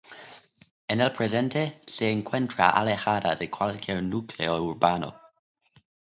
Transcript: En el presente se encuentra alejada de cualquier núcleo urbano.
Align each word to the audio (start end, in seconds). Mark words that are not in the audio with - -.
En 0.87 0.99
el 0.99 1.11
presente 1.11 1.79
se 1.85 2.09
encuentra 2.11 2.71
alejada 2.71 3.35
de 3.35 3.51
cualquier 3.51 4.01
núcleo 4.01 4.55
urbano. 4.63 5.13